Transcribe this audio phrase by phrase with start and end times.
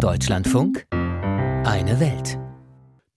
[0.00, 2.38] Deutschlandfunk Eine Welt.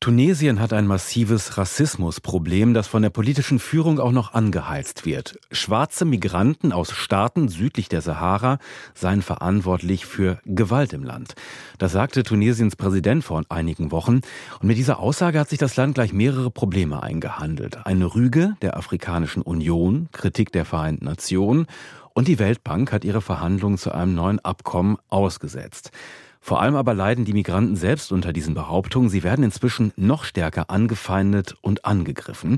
[0.02, 5.40] Tunesien hat ein massives Rassismusproblem, das von der politischen Führung auch noch angeheizt wird.
[5.50, 8.58] Schwarze Migranten aus Staaten südlich der Sahara
[8.96, 11.36] seien verantwortlich für Gewalt im Land.
[11.78, 14.20] Das sagte Tunesiens Präsident vor einigen Wochen.
[14.60, 17.78] Und mit dieser Aussage hat sich das Land gleich mehrere Probleme eingehandelt.
[17.86, 21.68] Eine Rüge der Afrikanischen Union, Kritik der Vereinten Nationen
[22.14, 25.92] und die Weltbank hat ihre Verhandlungen zu einem neuen Abkommen ausgesetzt.
[26.46, 29.08] Vor allem aber leiden die Migranten selbst unter diesen Behauptungen.
[29.08, 32.58] Sie werden inzwischen noch stärker angefeindet und angegriffen.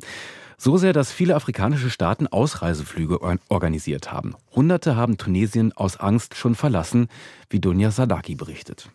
[0.58, 4.34] So sehr, dass viele afrikanische Staaten Ausreiseflüge organisiert haben.
[4.56, 7.10] Hunderte haben Tunesien aus Angst schon verlassen,
[7.52, 8.90] wie Dunja Sadaki berichtet.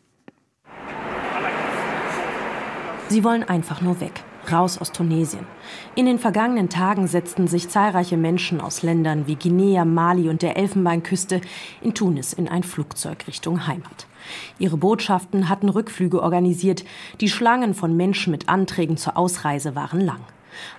[3.09, 5.46] Sie wollen einfach nur weg raus aus Tunesien.
[5.95, 10.56] In den vergangenen Tagen setzten sich zahlreiche Menschen aus Ländern wie Guinea, Mali und der
[10.56, 11.40] Elfenbeinküste
[11.80, 14.06] in Tunis in ein Flugzeug Richtung Heimat.
[14.59, 16.84] Ihre Botschaften hatten Rückflüge organisiert.
[17.20, 20.20] Die Schlangen von Menschen mit Anträgen zur Ausreise waren lang.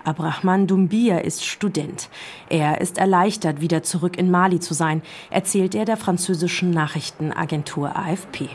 [0.03, 2.09] Abrahman Doumbia ist Student.
[2.49, 8.49] Er ist erleichtert, wieder zurück in Mali zu sein, erzählt er der französischen Nachrichtenagentur AFP.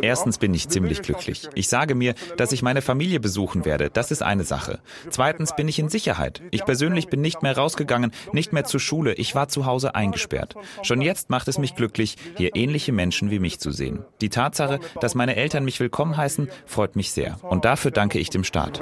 [0.00, 1.48] Erstens bin ich ziemlich glücklich.
[1.54, 3.90] Ich sage mir, dass ich meine Familie besuchen werde.
[3.90, 4.80] Das ist eine Sache.
[5.10, 6.42] Zweitens bin ich in Sicherheit.
[6.50, 9.14] Ich persönlich bin nicht mehr rausgegangen, nicht mehr zur Schule.
[9.14, 10.54] Ich war zu Hause eingesperrt.
[10.82, 14.04] Schon jetzt macht es mich glücklich, hier ähnliche Menschen wie mich zu sehen.
[14.20, 17.38] Die Tatsache, dass meine Eltern mich willkommen heißen, freut mich sehr.
[17.42, 18.80] Und dafür danke ich dem Staat.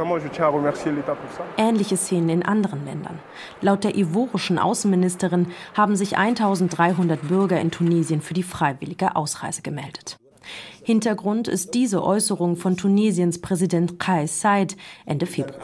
[1.56, 3.18] Ähnliche Szenen in anderen Ländern.
[3.60, 9.62] Laut der ivorischen Außenministerin haben sich 1300 Bürger in Tunesien Tunesien für die freiwillige Ausreise
[9.62, 10.16] gemeldet.
[10.82, 15.60] Hintergrund ist diese Äußerung von Tunesiens Präsident Kais Said Ende Februar.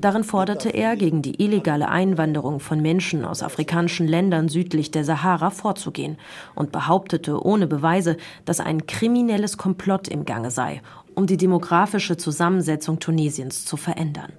[0.00, 5.50] Darin forderte er, gegen die illegale Einwanderung von Menschen aus afrikanischen Ländern südlich der Sahara
[5.50, 6.18] vorzugehen
[6.54, 10.82] und behauptete ohne Beweise, dass ein kriminelles Komplott im Gange sei,
[11.14, 14.32] um die demografische Zusammensetzung Tunesiens zu verändern.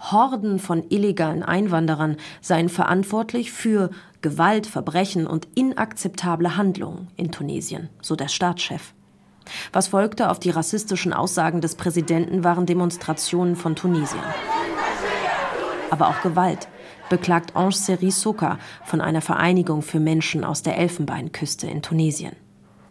[0.00, 3.90] Horden von illegalen Einwanderern seien verantwortlich für
[4.22, 8.92] Gewalt, Verbrechen und inakzeptable Handlungen in Tunesien, so der Staatschef.
[9.72, 14.22] Was folgte auf die rassistischen Aussagen des Präsidenten waren Demonstrationen von Tunesien.
[15.90, 16.68] Aber auch Gewalt,
[17.08, 22.34] beklagt Ange Seri Soka von einer Vereinigung für Menschen aus der Elfenbeinküste in Tunesien.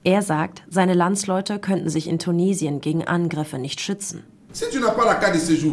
[0.03, 4.23] Er sagt, seine Landsleute könnten sich in Tunesien gegen Angriffe nicht schützen.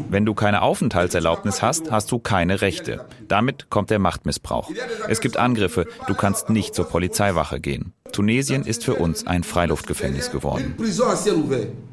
[0.09, 3.07] Wenn du keine Aufenthaltserlaubnis hast, hast du keine Rechte.
[3.29, 4.71] Damit kommt der Machtmissbrauch.
[5.09, 7.93] Es gibt Angriffe, du kannst nicht zur Polizeiwache gehen.
[8.13, 10.77] Tunesien ist für uns ein Freiluftgefängnis geworden.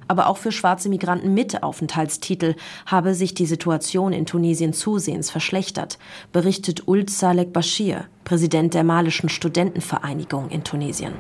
[0.08, 2.56] Aber auch für schwarze Migranten mit Aufenthaltstitel
[2.88, 6.00] habe sich die Situation in Tunesien zusehends verschlechtert,
[6.32, 11.14] berichtet Ult Salek Bashir, Präsident der malischen Studentenvereinigung in Tunesien.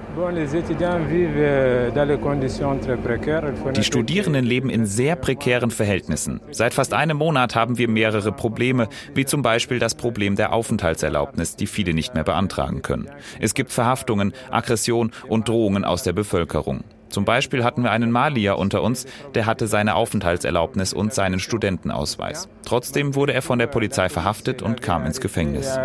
[3.75, 6.39] Die Studierenden leben in sehr prekären Verhältnissen.
[6.51, 11.55] Seit fast einem Monat haben wir mehrere Probleme, wie zum Beispiel das Problem der Aufenthaltserlaubnis,
[11.55, 13.09] die viele nicht mehr beantragen können.
[13.39, 16.83] Es gibt Verhaftungen, Aggressionen, Repression und Drohungen aus der Bevölkerung.
[17.09, 19.05] Zum Beispiel hatten wir einen Malier unter uns,
[19.35, 22.47] der hatte seine Aufenthaltserlaubnis und seinen Studentenausweis.
[22.65, 25.77] Trotzdem wurde er von der Polizei verhaftet und kam ins Gefängnis.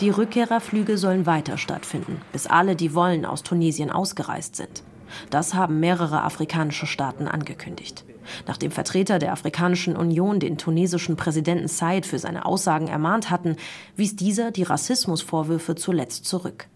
[0.00, 4.82] Die Rückkehrerflüge sollen weiter stattfinden, bis alle, die wollen, aus Tunesien ausgereist sind.
[5.30, 8.04] Das haben mehrere afrikanische Staaten angekündigt.
[8.46, 13.56] Nachdem Vertreter der Afrikanischen Union den tunesischen Präsidenten Said für seine Aussagen ermahnt hatten,
[13.96, 16.68] wies dieser die Rassismusvorwürfe zuletzt zurück.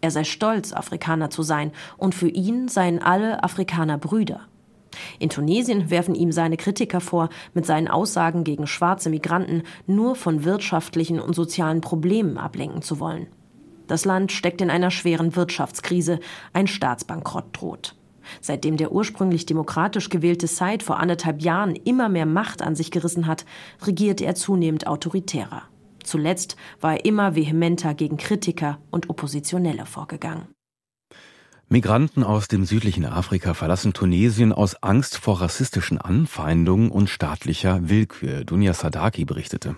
[0.00, 4.40] Er sei stolz, Afrikaner zu sein, und für ihn seien alle Afrikaner Brüder.
[5.18, 10.44] In Tunesien werfen ihm seine Kritiker vor, mit seinen Aussagen gegen schwarze Migranten nur von
[10.44, 13.28] wirtschaftlichen und sozialen Problemen ablenken zu wollen.
[13.86, 16.20] Das Land steckt in einer schweren Wirtschaftskrise,
[16.52, 17.94] ein Staatsbankrott droht.
[18.40, 23.26] Seitdem der ursprünglich demokratisch gewählte Said vor anderthalb Jahren immer mehr Macht an sich gerissen
[23.26, 23.44] hat,
[23.84, 25.62] regiert er zunehmend autoritärer.
[26.04, 30.48] Zuletzt war er immer vehementer gegen Kritiker und Oppositionelle vorgegangen.
[31.68, 38.44] Migranten aus dem südlichen Afrika verlassen Tunesien aus Angst vor rassistischen Anfeindungen und staatlicher Willkür.
[38.44, 39.76] Dunja Sadaki berichtete.